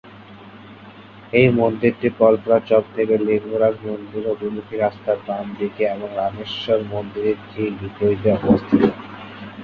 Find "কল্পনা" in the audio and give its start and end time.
2.19-2.57